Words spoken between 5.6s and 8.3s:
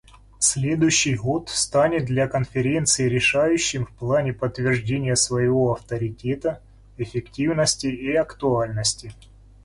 авторитета, эффективности и